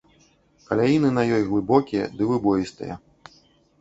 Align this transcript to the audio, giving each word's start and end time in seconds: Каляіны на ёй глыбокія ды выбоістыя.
Каляіны 0.69 1.11
на 1.19 1.25
ёй 1.39 1.45
глыбокія 1.51 2.09
ды 2.17 2.31
выбоістыя. 2.33 2.93